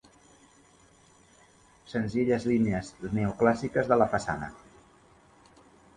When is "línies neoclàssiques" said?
2.53-3.93